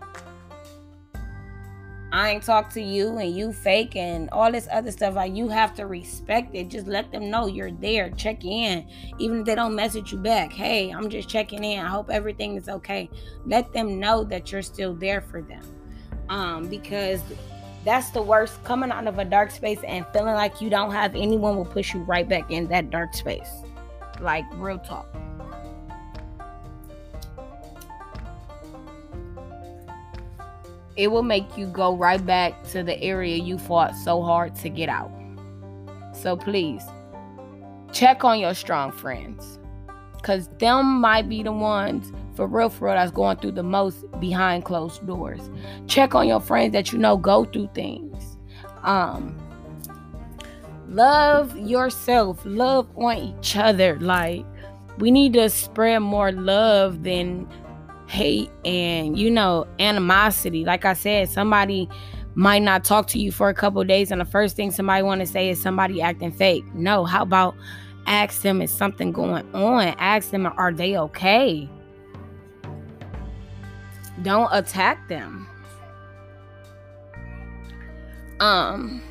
I 2.11 2.31
ain't 2.31 2.43
talk 2.43 2.71
to 2.73 2.81
you 2.81 3.17
and 3.17 3.35
you 3.35 3.51
fake 3.51 3.95
and 3.95 4.29
all 4.29 4.51
this 4.51 4.67
other 4.71 4.91
stuff. 4.91 5.15
Like 5.15 5.35
you 5.35 5.47
have 5.49 5.75
to 5.75 5.85
respect 5.85 6.55
it. 6.55 6.69
Just 6.69 6.87
let 6.87 7.11
them 7.11 7.29
know 7.29 7.47
you're 7.47 7.71
there. 7.71 8.09
Check 8.11 8.45
in. 8.45 8.87
Even 9.17 9.39
if 9.39 9.45
they 9.45 9.55
don't 9.55 9.75
message 9.75 10.11
you 10.11 10.17
back. 10.17 10.53
Hey, 10.53 10.91
I'm 10.91 11.09
just 11.09 11.27
checking 11.27 11.63
in. 11.63 11.79
I 11.79 11.89
hope 11.89 12.09
everything 12.09 12.55
is 12.55 12.69
okay. 12.69 13.09
Let 13.45 13.73
them 13.73 13.99
know 13.99 14.23
that 14.25 14.51
you're 14.51 14.61
still 14.61 14.93
there 14.93 15.21
for 15.21 15.41
them. 15.41 15.63
Um, 16.29 16.67
because 16.67 17.21
that's 17.83 18.09
the 18.11 18.21
worst 18.21 18.63
coming 18.63 18.91
out 18.91 19.07
of 19.07 19.19
a 19.19 19.25
dark 19.25 19.51
space 19.51 19.79
and 19.85 20.05
feeling 20.13 20.33
like 20.33 20.61
you 20.61 20.69
don't 20.69 20.91
have 20.91 21.15
anyone 21.15 21.55
will 21.55 21.65
push 21.65 21.93
you 21.93 22.01
right 22.01 22.27
back 22.27 22.49
in 22.49 22.67
that 22.67 22.89
dark 22.89 23.13
space. 23.13 23.49
Like 24.21 24.45
real 24.53 24.79
talk. 24.79 25.07
It 30.97 31.07
will 31.07 31.23
make 31.23 31.57
you 31.57 31.67
go 31.67 31.95
right 31.95 32.25
back 32.25 32.63
to 32.69 32.83
the 32.83 33.01
area 33.01 33.35
you 33.35 33.57
fought 33.57 33.95
so 33.95 34.21
hard 34.21 34.55
to 34.55 34.69
get 34.69 34.89
out. 34.89 35.11
So 36.13 36.37
please 36.37 36.83
check 37.91 38.23
on 38.23 38.39
your 38.39 38.53
strong 38.53 38.91
friends. 38.91 39.59
Cause 40.21 40.49
them 40.57 41.01
might 41.01 41.29
be 41.29 41.43
the 41.43 41.51
ones 41.51 42.11
for 42.35 42.47
real 42.47 42.69
for 42.69 42.85
real 42.85 42.95
that's 42.95 43.11
going 43.11 43.37
through 43.37 43.51
the 43.51 43.63
most 43.63 44.05
behind 44.19 44.65
closed 44.65 45.05
doors. 45.05 45.41
Check 45.87 46.15
on 46.15 46.27
your 46.27 46.39
friends 46.39 46.73
that 46.73 46.91
you 46.91 46.97
know 46.97 47.15
go 47.17 47.45
through 47.45 47.69
things. 47.75 48.37
Um 48.83 49.37
love 50.87 51.55
yourself, 51.57 52.41
love 52.45 52.87
on 52.95 53.17
each 53.17 53.55
other. 53.55 53.99
Like 53.99 54.45
we 54.97 55.11
need 55.11 55.33
to 55.33 55.49
spread 55.49 55.99
more 55.99 56.31
love 56.31 57.03
than 57.03 57.47
hate 58.07 58.49
and 58.63 59.17
you 59.17 59.29
know 59.29 59.65
animosity. 59.79 60.65
Like 60.65 60.85
i 60.85 60.93
said 60.93 61.29
somebody 61.29 61.89
might 62.35 62.61
not 62.61 62.83
talk 62.83 63.07
to 63.07 63.19
you 63.19 63.31
for 63.31 63.49
a 63.49 63.53
couple 63.53 63.83
days 63.83 64.11
and 64.11 64.19
the 64.19 64.25
first 64.25 64.55
thing 64.55 64.71
somebody 64.71 65.01
want 65.03 65.21
to 65.21 65.27
say 65.27 65.49
is 65.49 65.61
somebody 65.61 66.01
acting 66.01 66.31
fake. 66.31 66.65
No 66.73 67.05
how 67.05 67.23
about 67.23 67.55
ask 68.07 68.41
them 68.41 68.61
is 68.61 68.71
something 68.71 69.11
going 69.11 69.45
on? 69.55 69.87
Ask 69.97 70.31
them 70.31 70.45
are 70.45 70.73
they 70.73 70.97
okay? 70.97 71.69
Don't 74.21 74.49
attack 74.51 75.07
them. 75.07 75.47
Um 78.39 79.01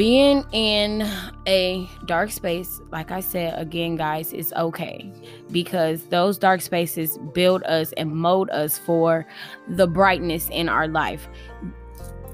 being 0.00 0.42
in 0.52 1.06
a 1.46 1.86
dark 2.06 2.30
space, 2.30 2.80
like 2.90 3.10
I 3.10 3.20
said 3.20 3.52
again, 3.58 3.96
guys, 3.96 4.32
is 4.32 4.50
okay 4.54 5.12
because 5.52 6.04
those 6.04 6.38
dark 6.38 6.62
spaces 6.62 7.18
build 7.34 7.62
us 7.64 7.92
and 7.98 8.10
mold 8.10 8.48
us 8.48 8.78
for 8.78 9.26
the 9.68 9.86
brightness 9.86 10.48
in 10.48 10.70
our 10.70 10.88
life. 10.88 11.28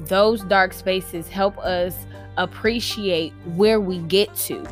Those 0.02 0.44
dark 0.44 0.74
spaces 0.74 1.26
help 1.26 1.58
us 1.58 2.06
appreciate 2.36 3.32
where 3.56 3.80
we 3.80 3.98
get 3.98 4.32
to, 4.46 4.64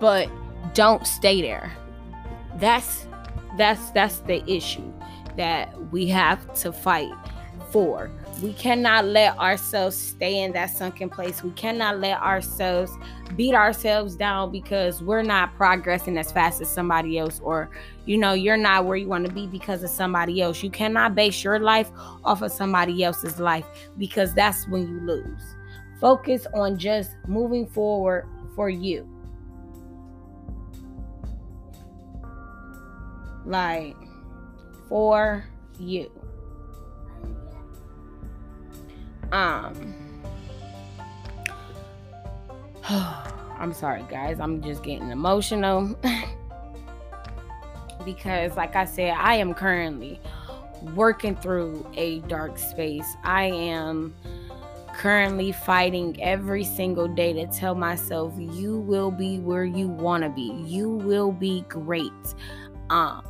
but 0.00 0.28
don't 0.74 1.06
stay 1.06 1.40
there. 1.40 1.72
That's 2.56 3.06
that's 3.56 3.90
that's 3.90 4.18
the 4.18 4.42
issue 4.50 4.92
that 5.36 5.92
we 5.92 6.08
have 6.08 6.52
to 6.54 6.72
fight 6.72 7.12
for 7.70 8.10
we 8.42 8.52
cannot 8.52 9.06
let 9.06 9.38
ourselves 9.38 9.96
stay 9.96 10.42
in 10.42 10.52
that 10.52 10.70
sunken 10.70 11.08
place. 11.08 11.42
We 11.42 11.52
cannot 11.52 12.00
let 12.00 12.20
ourselves 12.20 12.92
beat 13.34 13.54
ourselves 13.54 14.14
down 14.14 14.52
because 14.52 15.02
we're 15.02 15.22
not 15.22 15.54
progressing 15.56 16.18
as 16.18 16.30
fast 16.30 16.60
as 16.60 16.68
somebody 16.68 17.18
else, 17.18 17.40
or 17.40 17.70
you 18.04 18.18
know, 18.18 18.34
you're 18.34 18.56
not 18.56 18.84
where 18.84 18.96
you 18.96 19.08
want 19.08 19.26
to 19.26 19.32
be 19.32 19.46
because 19.46 19.82
of 19.82 19.90
somebody 19.90 20.42
else. 20.42 20.62
You 20.62 20.70
cannot 20.70 21.14
base 21.14 21.42
your 21.42 21.58
life 21.58 21.90
off 22.24 22.42
of 22.42 22.52
somebody 22.52 23.02
else's 23.02 23.40
life 23.40 23.66
because 23.96 24.34
that's 24.34 24.68
when 24.68 24.82
you 24.82 25.00
lose. 25.00 25.42
Focus 26.00 26.46
on 26.52 26.78
just 26.78 27.12
moving 27.26 27.66
forward 27.66 28.28
for 28.54 28.68
you. 28.68 29.08
Like, 33.46 33.96
for 34.88 35.44
you. 35.78 36.10
Um 39.32 39.94
I'm 42.88 43.72
sorry 43.72 44.04
guys, 44.08 44.38
I'm 44.38 44.62
just 44.62 44.82
getting 44.82 45.10
emotional. 45.10 45.98
because 48.04 48.56
like 48.56 48.76
I 48.76 48.84
said, 48.84 49.14
I 49.18 49.34
am 49.34 49.54
currently 49.54 50.20
working 50.94 51.34
through 51.36 51.90
a 51.96 52.20
dark 52.20 52.58
space. 52.58 53.16
I 53.24 53.44
am 53.44 54.14
currently 54.94 55.52
fighting 55.52 56.22
every 56.22 56.64
single 56.64 57.08
day 57.08 57.32
to 57.34 57.46
tell 57.48 57.74
myself 57.74 58.32
you 58.38 58.78
will 58.78 59.10
be 59.10 59.40
where 59.40 59.64
you 59.64 59.88
want 59.88 60.22
to 60.22 60.30
be. 60.30 60.52
You 60.64 60.90
will 60.90 61.32
be 61.32 61.62
great. 61.68 62.12
Um 62.90 63.22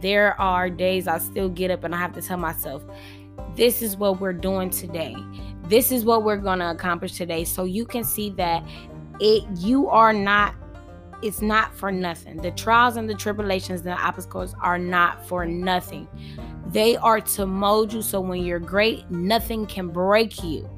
there 0.00 0.40
are 0.40 0.70
days 0.70 1.08
I 1.08 1.18
still 1.18 1.48
get 1.48 1.70
up 1.70 1.82
and 1.82 1.94
I 1.94 1.98
have 1.98 2.12
to 2.12 2.22
tell 2.22 2.36
myself 2.36 2.84
this 3.56 3.82
is 3.82 3.96
what 3.96 4.20
we're 4.20 4.32
doing 4.32 4.70
today. 4.70 5.16
This 5.64 5.92
is 5.92 6.04
what 6.04 6.24
we're 6.24 6.36
going 6.36 6.58
to 6.58 6.70
accomplish 6.70 7.12
today. 7.12 7.44
So 7.44 7.64
you 7.64 7.84
can 7.84 8.04
see 8.04 8.30
that 8.30 8.64
it 9.20 9.44
you 9.58 9.88
are 9.88 10.12
not 10.12 10.54
it's 11.22 11.42
not 11.42 11.74
for 11.74 11.92
nothing. 11.92 12.38
The 12.38 12.50
trials 12.52 12.96
and 12.96 13.08
the 13.08 13.14
tribulations 13.14 13.80
and 13.80 13.90
the 13.90 14.00
obstacles 14.00 14.54
are 14.62 14.78
not 14.78 15.26
for 15.26 15.44
nothing. 15.44 16.08
They 16.68 16.96
are 16.96 17.20
to 17.20 17.46
mold 17.46 17.92
you 17.92 18.00
so 18.00 18.20
when 18.20 18.42
you're 18.42 18.58
great, 18.58 19.10
nothing 19.10 19.66
can 19.66 19.88
break 19.88 20.42
you. 20.42 20.68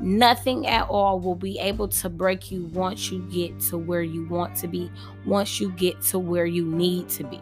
Nothing 0.00 0.66
at 0.66 0.88
all 0.88 1.20
will 1.20 1.36
be 1.36 1.58
able 1.60 1.88
to 1.88 2.08
break 2.08 2.50
you 2.50 2.64
once 2.66 3.12
you 3.12 3.20
get 3.30 3.60
to 3.68 3.78
where 3.78 4.02
you 4.02 4.26
want 4.26 4.56
to 4.56 4.68
be, 4.68 4.90
once 5.24 5.60
you 5.60 5.70
get 5.72 6.02
to 6.02 6.18
where 6.18 6.46
you 6.46 6.66
need 6.66 7.08
to 7.10 7.24
be. 7.24 7.40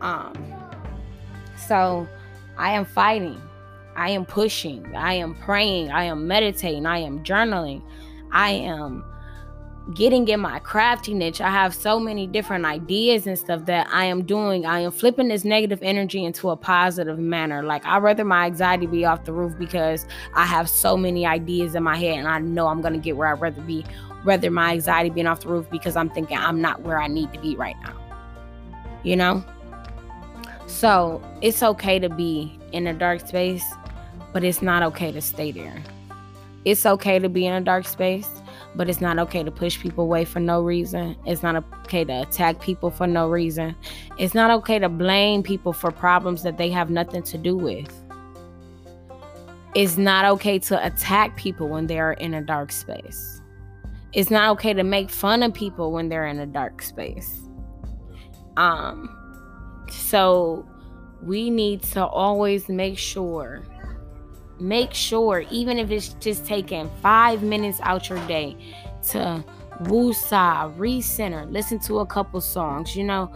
Um 0.00 0.32
so 1.56 2.08
I 2.56 2.72
am 2.72 2.84
fighting. 2.84 3.40
I 3.96 4.10
am 4.10 4.26
pushing. 4.26 4.94
I 4.94 5.14
am 5.14 5.34
praying. 5.34 5.90
I 5.90 6.04
am 6.04 6.26
meditating. 6.26 6.86
I 6.86 6.98
am 6.98 7.24
journaling. 7.24 7.82
I 8.30 8.50
am 8.50 9.04
getting 9.94 10.26
in 10.28 10.40
my 10.40 10.58
crafty 10.58 11.14
niche. 11.14 11.40
I 11.40 11.50
have 11.50 11.74
so 11.74 12.00
many 12.00 12.26
different 12.26 12.64
ideas 12.64 13.26
and 13.26 13.38
stuff 13.38 13.64
that 13.66 13.88
I 13.92 14.04
am 14.04 14.24
doing. 14.24 14.66
I 14.66 14.80
am 14.80 14.90
flipping 14.90 15.28
this 15.28 15.44
negative 15.44 15.78
energy 15.82 16.24
into 16.24 16.50
a 16.50 16.56
positive 16.56 17.18
manner. 17.18 17.62
Like 17.62 17.86
I'd 17.86 18.02
rather 18.02 18.24
my 18.24 18.46
anxiety 18.46 18.86
be 18.86 19.04
off 19.04 19.24
the 19.24 19.32
roof 19.32 19.56
because 19.58 20.06
I 20.34 20.44
have 20.44 20.68
so 20.68 20.96
many 20.96 21.24
ideas 21.24 21.74
in 21.74 21.84
my 21.84 21.96
head 21.96 22.18
and 22.18 22.28
I 22.28 22.40
know 22.40 22.66
I'm 22.66 22.82
gonna 22.82 22.98
get 22.98 23.16
where 23.16 23.28
I'd 23.28 23.40
rather 23.40 23.62
be. 23.62 23.84
Rather 24.24 24.50
my 24.50 24.72
anxiety 24.72 25.08
being 25.08 25.28
off 25.28 25.40
the 25.40 25.48
roof 25.48 25.70
because 25.70 25.94
I'm 25.94 26.10
thinking 26.10 26.36
I'm 26.36 26.60
not 26.60 26.82
where 26.82 27.00
I 27.00 27.06
need 27.06 27.32
to 27.32 27.40
be 27.40 27.54
right 27.54 27.76
now. 27.82 27.94
You 29.04 29.14
know? 29.14 29.44
So 30.76 31.22
it's 31.40 31.62
okay 31.62 31.98
to 31.98 32.10
be 32.10 32.60
in 32.72 32.86
a 32.86 32.92
dark 32.92 33.26
space, 33.26 33.64
but 34.34 34.44
it's 34.44 34.60
not 34.60 34.82
okay 34.82 35.10
to 35.10 35.22
stay 35.22 35.50
there. 35.50 35.82
It's 36.66 36.84
okay 36.84 37.18
to 37.18 37.30
be 37.30 37.46
in 37.46 37.54
a 37.54 37.62
dark 37.62 37.86
space, 37.86 38.28
but 38.74 38.90
it's 38.90 39.00
not 39.00 39.18
okay 39.20 39.42
to 39.42 39.50
push 39.50 39.80
people 39.80 40.04
away 40.04 40.26
for 40.26 40.38
no 40.38 40.60
reason. 40.62 41.16
It's 41.24 41.42
not 41.42 41.56
okay 41.84 42.04
to 42.04 42.20
attack 42.20 42.60
people 42.60 42.90
for 42.90 43.06
no 43.06 43.26
reason. 43.30 43.74
It's 44.18 44.34
not 44.34 44.50
okay 44.50 44.78
to 44.78 44.90
blame 44.90 45.42
people 45.42 45.72
for 45.72 45.90
problems 45.90 46.42
that 46.42 46.58
they 46.58 46.68
have 46.72 46.90
nothing 46.90 47.22
to 47.22 47.38
do 47.38 47.56
with. 47.56 47.90
It's 49.74 49.96
not 49.96 50.26
okay 50.26 50.58
to 50.58 50.86
attack 50.86 51.38
people 51.38 51.68
when 51.68 51.86
they 51.86 51.98
are 51.98 52.12
in 52.12 52.34
a 52.34 52.42
dark 52.42 52.70
space. 52.70 53.40
It's 54.12 54.30
not 54.30 54.50
okay 54.50 54.74
to 54.74 54.84
make 54.84 55.08
fun 55.08 55.42
of 55.42 55.54
people 55.54 55.90
when 55.90 56.10
they're 56.10 56.26
in 56.26 56.38
a 56.38 56.46
dark 56.46 56.82
space. 56.82 57.40
Um, 58.58 59.15
so 59.90 60.66
we 61.22 61.50
need 61.50 61.82
to 61.82 62.04
always 62.04 62.68
make 62.68 62.98
sure, 62.98 63.62
make 64.60 64.92
sure, 64.92 65.44
even 65.50 65.78
if 65.78 65.90
it's 65.90 66.14
just 66.14 66.46
taking 66.46 66.90
five 67.02 67.42
minutes 67.42 67.80
out 67.82 68.08
your 68.08 68.24
day 68.26 68.56
to 69.08 69.44
woosah, 69.82 70.76
recenter, 70.76 71.50
listen 71.50 71.78
to 71.80 72.00
a 72.00 72.06
couple 72.06 72.40
songs, 72.40 72.96
you 72.96 73.04
know, 73.04 73.30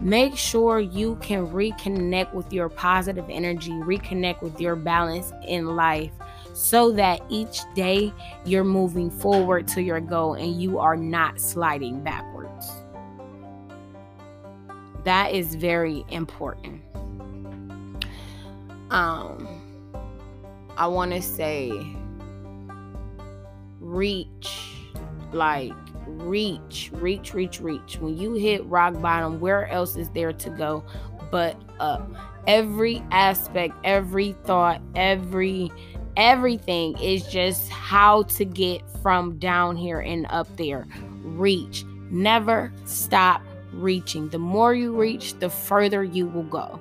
Make 0.00 0.36
sure 0.36 0.78
you 0.78 1.16
can 1.22 1.46
reconnect 1.46 2.34
with 2.34 2.52
your 2.52 2.68
positive 2.68 3.24
energy, 3.30 3.70
reconnect 3.70 4.42
with 4.42 4.60
your 4.60 4.76
balance 4.76 5.32
in 5.46 5.74
life 5.74 6.12
so 6.52 6.92
that 6.92 7.22
each 7.30 7.60
day 7.74 8.12
you're 8.44 8.64
moving 8.64 9.10
forward 9.10 9.66
to 9.68 9.82
your 9.82 10.00
goal 10.00 10.34
and 10.34 10.60
you 10.60 10.78
are 10.78 10.96
not 10.96 11.40
sliding 11.40 12.02
backwards. 12.02 12.35
That 15.06 15.32
is 15.32 15.54
very 15.54 16.04
important. 16.08 16.82
Um 18.90 19.46
I 20.76 20.88
want 20.88 21.12
to 21.12 21.22
say 21.22 21.70
reach 23.78 24.72
like 25.32 25.72
reach 26.08 26.90
reach 26.92 27.34
reach 27.34 27.60
reach. 27.60 27.98
When 28.00 28.18
you 28.18 28.34
hit 28.34 28.66
rock 28.66 29.00
bottom 29.00 29.38
where 29.38 29.68
else 29.68 29.94
is 29.94 30.10
there 30.10 30.32
to 30.32 30.50
go 30.50 30.82
but 31.30 31.56
up? 31.78 32.10
Every 32.48 33.00
aspect 33.12 33.74
every 33.84 34.32
thought 34.42 34.82
every 34.96 35.70
everything 36.16 36.98
is 36.98 37.24
just 37.28 37.70
how 37.70 38.24
to 38.24 38.44
get 38.44 38.82
from 39.02 39.38
down 39.38 39.76
here 39.76 40.00
and 40.00 40.26
up 40.30 40.48
there. 40.56 40.84
Reach. 41.22 41.84
Never 42.10 42.72
stop 42.86 43.40
reaching. 43.76 44.28
The 44.28 44.38
more 44.38 44.74
you 44.74 44.94
reach 44.96 45.34
the 45.38 45.50
further 45.50 46.02
you 46.02 46.26
will 46.26 46.42
go. 46.44 46.80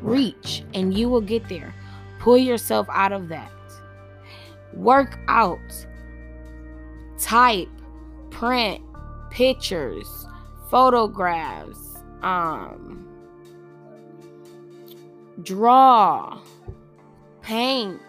Reach 0.00 0.64
and 0.74 0.96
you 0.96 1.08
will 1.08 1.20
get 1.20 1.48
there. 1.48 1.74
Pull 2.18 2.38
yourself 2.38 2.86
out 2.90 3.12
of 3.12 3.28
that. 3.28 3.52
Work 4.72 5.18
out. 5.28 5.86
Type 7.18 7.68
print 8.30 8.82
pictures, 9.30 10.26
photographs, 10.70 12.02
um, 12.22 13.06
draw, 15.42 16.40
paint. 17.42 18.00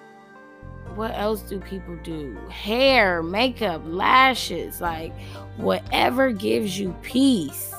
What 0.96 1.12
else 1.15 1.41
do 1.41 1.60
people 1.60 1.96
do? 1.98 2.36
Hair, 2.50 3.24
makeup, 3.24 3.82
lashes, 3.86 4.82
like 4.82 5.13
whatever 5.58 6.32
gives 6.32 6.79
you 6.79 6.96
peace. 7.01 7.74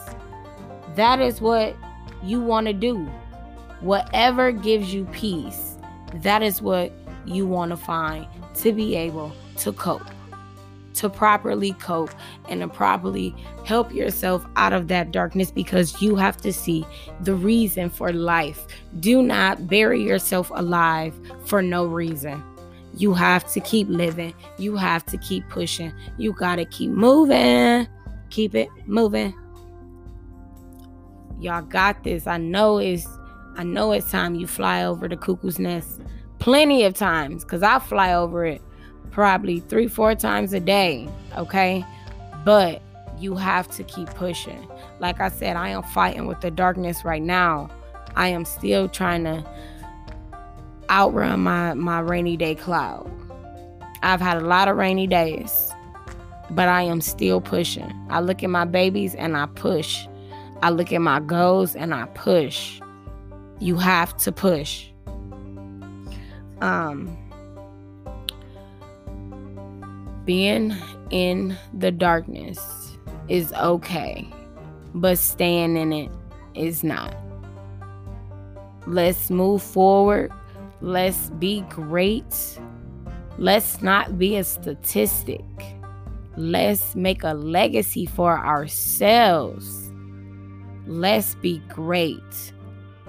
That 0.94 1.20
is 1.20 1.40
what 1.40 1.76
you 2.22 2.40
want 2.40 2.66
to 2.66 2.72
do. 2.72 3.04
Whatever 3.80 4.52
gives 4.52 4.92
you 4.92 5.04
peace, 5.06 5.76
that 6.14 6.42
is 6.42 6.60
what 6.60 6.92
you 7.24 7.46
want 7.46 7.70
to 7.70 7.76
find 7.76 8.26
to 8.56 8.72
be 8.72 8.96
able 8.96 9.32
to 9.58 9.72
cope 9.72 10.08
to 10.98 11.08
properly 11.08 11.74
cope 11.74 12.10
and 12.48 12.60
to 12.60 12.66
properly 12.66 13.32
help 13.64 13.92
yourself 13.94 14.44
out 14.56 14.72
of 14.72 14.88
that 14.88 15.12
darkness 15.12 15.50
because 15.52 16.02
you 16.02 16.16
have 16.16 16.36
to 16.36 16.52
see 16.52 16.84
the 17.20 17.34
reason 17.34 17.88
for 17.88 18.12
life. 18.12 18.66
Do 18.98 19.22
not 19.22 19.68
bury 19.68 20.02
yourself 20.02 20.50
alive 20.52 21.14
for 21.44 21.62
no 21.62 21.86
reason. 21.86 22.42
You 22.98 23.14
have 23.14 23.50
to 23.52 23.60
keep 23.60 23.88
living. 23.88 24.34
You 24.58 24.76
have 24.76 25.06
to 25.06 25.18
keep 25.18 25.48
pushing. 25.48 25.92
You 26.16 26.32
got 26.32 26.56
to 26.56 26.64
keep 26.64 26.90
moving. 26.90 27.86
Keep 28.30 28.56
it 28.56 28.68
moving. 28.86 29.32
Y'all 31.40 31.62
got 31.62 32.02
this. 32.02 32.26
I 32.26 32.38
know 32.38 32.78
it's 32.78 33.06
I 33.56 33.62
know 33.62 33.92
it's 33.92 34.10
time 34.10 34.34
you 34.34 34.48
fly 34.48 34.84
over 34.84 35.08
the 35.08 35.16
cuckoo's 35.16 35.58
nest 35.58 36.00
plenty 36.40 36.84
of 36.84 36.94
times 36.94 37.44
cuz 37.44 37.62
I 37.62 37.78
fly 37.78 38.12
over 38.12 38.44
it 38.44 38.60
probably 39.12 39.60
three, 39.60 39.86
four 39.86 40.16
times 40.16 40.52
a 40.52 40.60
day. 40.60 41.08
Okay. 41.36 41.84
But 42.44 42.82
you 43.16 43.36
have 43.36 43.68
to 43.76 43.84
keep 43.84 44.08
pushing. 44.10 44.68
Like 44.98 45.20
I 45.20 45.28
said, 45.28 45.54
I 45.54 45.68
am 45.68 45.84
fighting 45.84 46.26
with 46.26 46.40
the 46.40 46.50
darkness 46.50 47.04
right 47.04 47.22
now. 47.22 47.70
I 48.16 48.28
am 48.28 48.44
still 48.44 48.88
trying 48.88 49.22
to 49.24 49.44
outrun 50.90 51.40
my, 51.40 51.74
my 51.74 52.00
rainy 52.00 52.36
day 52.36 52.54
cloud. 52.54 53.10
I've 54.02 54.20
had 54.20 54.36
a 54.36 54.46
lot 54.46 54.68
of 54.68 54.76
rainy 54.76 55.06
days, 55.06 55.72
but 56.50 56.68
I 56.68 56.82
am 56.82 57.00
still 57.00 57.40
pushing. 57.40 57.92
I 58.10 58.20
look 58.20 58.42
at 58.42 58.50
my 58.50 58.64
babies 58.64 59.14
and 59.14 59.36
I 59.36 59.46
push. 59.46 60.06
I 60.62 60.70
look 60.70 60.92
at 60.92 61.00
my 61.00 61.20
goals 61.20 61.74
and 61.74 61.94
I 61.94 62.06
push. 62.14 62.80
You 63.60 63.76
have 63.76 64.16
to 64.18 64.32
push. 64.32 64.88
Um, 66.60 67.16
being 70.24 70.74
in 71.10 71.56
the 71.72 71.90
darkness 71.90 72.96
is 73.28 73.52
okay, 73.54 74.28
but 74.94 75.18
staying 75.18 75.76
in 75.76 75.92
it 75.92 76.10
is 76.54 76.82
not. 76.82 77.16
Let's 78.86 79.30
move 79.30 79.62
forward. 79.62 80.32
Let's 80.80 81.30
be 81.38 81.62
great. 81.68 82.58
Let's 83.36 83.82
not 83.82 84.18
be 84.18 84.36
a 84.36 84.44
statistic. 84.44 85.44
Let's 86.36 86.94
make 86.94 87.24
a 87.24 87.34
legacy 87.34 88.06
for 88.06 88.38
ourselves. 88.38 89.92
Let's 90.86 91.34
be 91.36 91.58
great. 91.68 92.52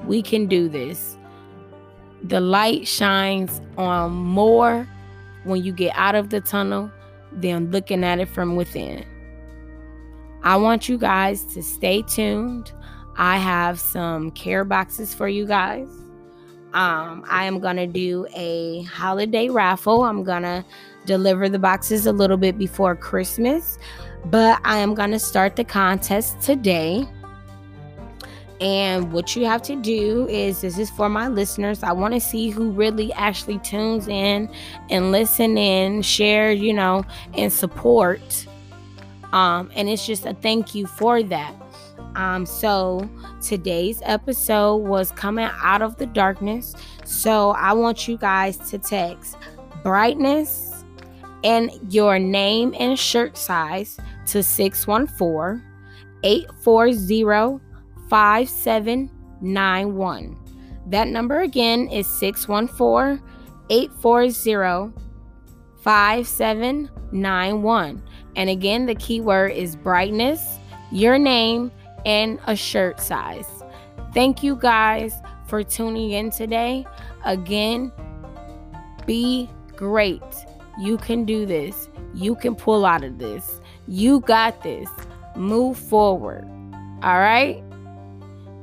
We 0.05 0.21
can 0.21 0.47
do 0.47 0.67
this. 0.67 1.17
The 2.23 2.39
light 2.39 2.87
shines 2.87 3.61
on 3.77 4.11
more 4.11 4.87
when 5.43 5.63
you 5.63 5.71
get 5.71 5.95
out 5.95 6.15
of 6.15 6.29
the 6.29 6.41
tunnel 6.41 6.91
than 7.31 7.71
looking 7.71 8.03
at 8.03 8.19
it 8.19 8.27
from 8.27 8.55
within. 8.55 9.05
I 10.43 10.55
want 10.57 10.89
you 10.89 10.97
guys 10.97 11.43
to 11.53 11.61
stay 11.61 12.01
tuned. 12.01 12.71
I 13.17 13.37
have 13.37 13.79
some 13.79 14.31
care 14.31 14.65
boxes 14.65 15.13
for 15.13 15.27
you 15.27 15.45
guys. 15.45 15.87
Um, 16.73 17.25
I 17.27 17.45
am 17.45 17.59
gonna 17.59 17.87
do 17.87 18.27
a 18.35 18.83
holiday 18.83 19.49
raffle. 19.49 20.03
I'm 20.03 20.23
gonna 20.23 20.63
deliver 21.05 21.49
the 21.49 21.57
boxes 21.57 22.05
a 22.05 22.11
little 22.11 22.37
bit 22.37 22.57
before 22.57 22.95
Christmas, 22.95 23.79
but 24.25 24.59
I 24.63 24.77
am 24.77 24.93
gonna 24.93 25.19
start 25.19 25.55
the 25.55 25.63
contest 25.63 26.41
today. 26.41 27.07
And 28.61 29.13
what 29.13 29.35
you 29.35 29.45
have 29.45 29.61
to 29.63 29.75
do 29.75 30.27
is 30.27 30.61
this 30.61 30.77
is 30.77 30.89
for 30.89 31.07
my 31.07 31.29
listeners. 31.29 31.81
I 31.81 31.93
want 31.93 32.13
to 32.13 32.19
see 32.19 32.49
who 32.49 32.71
really 32.71 33.13
actually 33.13 33.57
tunes 33.59 34.07
in 34.07 34.53
and 34.89 35.11
listen 35.11 35.57
in, 35.57 36.01
share, 36.01 36.51
you 36.51 36.73
know, 36.73 37.03
and 37.33 37.51
support. 37.51 38.45
Um, 39.31 39.71
and 39.75 39.87
it's 39.87 40.05
just 40.05 40.25
a 40.25 40.33
thank 40.33 40.75
you 40.75 40.87
for 40.87 41.23
that. 41.23 41.55
Um, 42.15 42.45
so 42.45 43.09
today's 43.41 44.01
episode 44.03 44.77
was 44.77 45.11
coming 45.11 45.49
out 45.61 45.81
of 45.81 45.97
the 45.97 46.05
darkness. 46.05 46.73
So 47.05 47.51
I 47.51 47.73
want 47.73 48.07
you 48.07 48.17
guys 48.17 48.57
to 48.69 48.77
text 48.77 49.35
brightness 49.83 50.85
and 51.43 51.71
your 51.89 52.19
name 52.19 52.73
and 52.77 52.99
shirt 52.99 53.37
size 53.37 53.97
to 54.27 54.43
614 54.43 55.63
840 56.23 57.63
5791. 58.09 60.37
That 60.87 61.07
number 61.07 61.39
again 61.41 61.87
is 61.87 62.07
614 62.07 63.23
840 63.69 64.93
5791. 65.81 68.03
And 68.35 68.49
again, 68.49 68.85
the 68.85 68.95
keyword 68.95 69.51
is 69.51 69.75
brightness, 69.75 70.57
your 70.91 71.17
name, 71.17 71.71
and 72.05 72.39
a 72.47 72.55
shirt 72.55 72.99
size. 72.99 73.47
Thank 74.13 74.43
you 74.43 74.55
guys 74.55 75.13
for 75.47 75.63
tuning 75.63 76.11
in 76.11 76.31
today. 76.31 76.85
Again, 77.25 77.91
be 79.05 79.49
great. 79.75 80.21
You 80.79 80.97
can 80.97 81.25
do 81.25 81.45
this. 81.45 81.89
You 82.13 82.35
can 82.35 82.55
pull 82.55 82.85
out 82.85 83.03
of 83.03 83.17
this. 83.17 83.59
You 83.87 84.21
got 84.21 84.63
this. 84.63 84.89
Move 85.35 85.77
forward. 85.77 86.47
All 87.03 87.19
right? 87.19 87.63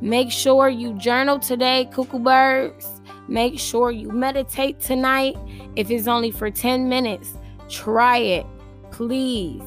Make 0.00 0.30
sure 0.30 0.68
you 0.68 0.92
journal 0.94 1.38
today, 1.38 1.88
cuckoo 1.92 2.18
birds. 2.18 3.00
Make 3.28 3.58
sure 3.58 3.90
you 3.90 4.10
meditate 4.10 4.80
tonight. 4.80 5.36
If 5.74 5.90
it's 5.90 6.06
only 6.06 6.30
for 6.30 6.50
10 6.50 6.88
minutes, 6.88 7.34
try 7.68 8.18
it. 8.18 8.46
Please 8.90 9.62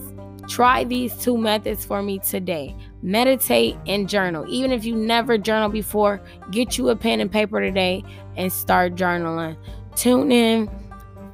try 0.47 0.84
these 0.84 1.15
two 1.15 1.38
methods 1.38 1.86
for 1.86 2.01
me 2.01 2.19
today. 2.19 2.75
Meditate 3.01 3.77
and 3.88 4.09
journal. 4.09 4.45
Even 4.49 4.71
if 4.71 4.83
you 4.83 4.95
never 4.95 5.38
journal 5.38 5.69
before, 5.69 6.21
get 6.51 6.77
you 6.77 6.89
a 6.89 6.95
pen 6.95 7.19
and 7.19 7.31
paper 7.31 7.62
today 7.62 8.03
and 8.35 8.51
start 8.51 8.95
journaling. 8.95 9.57
Tune 9.95 10.31
in 10.31 10.69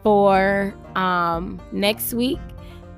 for 0.04 0.76
um, 0.96 1.60
next 1.72 2.14
week. 2.14 2.40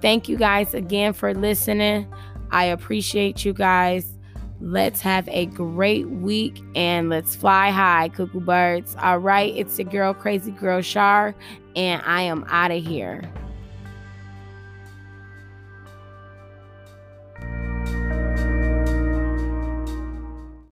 Thank 0.02 0.28
you 0.28 0.38
guys 0.38 0.74
again 0.74 1.14
for 1.14 1.34
listening. 1.34 2.08
I 2.52 2.66
appreciate 2.66 3.46
you 3.46 3.54
guys. 3.54 4.14
Let's 4.60 5.02
have 5.02 5.30
a 5.30 5.46
great 5.46 6.10
week 6.10 6.62
and 6.76 7.10
let's 7.10 7.36
fly 7.36 7.70
high, 7.70 8.10
cuckoo 8.10 8.40
birds. 8.40 8.96
All 9.00 9.20
right, 9.20 9.56
it's 9.56 9.78
the 9.78 9.84
girl, 9.84 10.14
Crazy 10.14 10.52
Girl 10.52 10.82
Shar, 10.82 11.36
and 11.76 12.02
I 12.06 12.24
am 12.24 12.44
out 12.50 12.72
of 12.72 12.84
here. 12.84 13.32